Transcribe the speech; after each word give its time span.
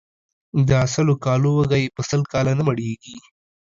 د 0.67 0.71
سلو 0.93 1.15
کالو 1.25 1.49
وږى، 1.57 1.81
په 1.95 2.01
سل 2.09 2.21
کاله 2.31 2.51
نه 2.59 2.63
مړېږي. 2.67 3.15